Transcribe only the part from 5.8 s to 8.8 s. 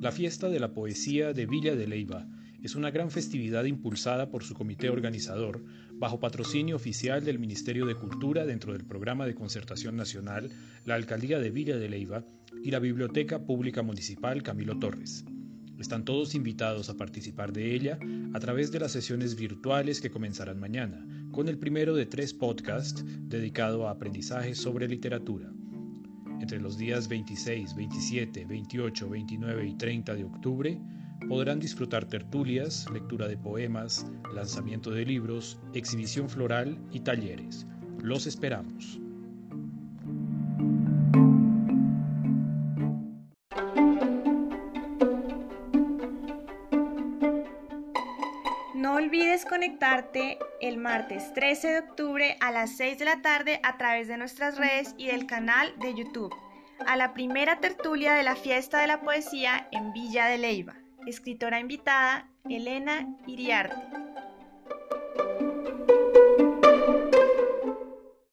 bajo patrocinio oficial del Ministerio de Cultura dentro